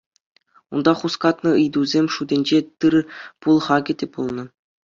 Унта 0.73 0.91
хускатнӑ 0.99 1.51
ыйтусем 1.61 2.05
шутӗнче 2.13 2.59
тыр-пул 2.79 3.57
хакӗ 3.65 3.93
те 3.99 4.05
пулнӑ. 4.13 4.43